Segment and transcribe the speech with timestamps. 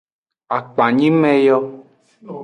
[0.57, 1.57] Akpanyime yo.